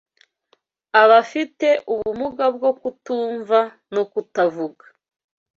abafite 1.01 1.67
ubumuga 1.93 2.45
bwo 2.55 2.71
kutumva 2.79 3.59
no 3.93 4.03
kutavuga 4.11 4.85